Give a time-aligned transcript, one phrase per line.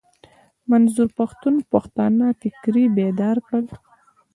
[0.69, 3.65] منظور پښتون پښتانه فکري بيدار کړل.